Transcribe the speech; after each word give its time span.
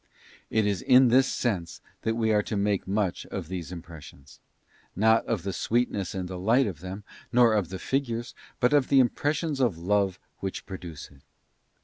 It 0.49 0.65
is 0.65 0.81
in 0.81 1.09
this 1.09 1.27
sense 1.27 1.79
that 2.01 2.15
we 2.15 2.31
are 2.33 2.41
to 2.41 2.57
make 2.57 2.87
much 2.87 3.27
of 3.27 3.49
these 3.49 3.71
impressions; 3.71 4.39
not 4.95 5.23
of 5.27 5.43
the 5.43 5.53
sweetness 5.53 6.15
and 6.15 6.27
delight 6.27 6.65
of 6.65 6.79
them, 6.79 7.03
nor 7.31 7.53
of 7.53 7.69
the 7.69 7.77
figures, 7.77 8.33
but 8.59 8.73
of 8.73 8.87
the 8.87 8.99
impressions 8.99 9.59
of 9.59 9.77
love 9.77 10.15
'4 10.15 10.21
which 10.39 10.65
produce 10.65 11.11
it. 11.11 11.21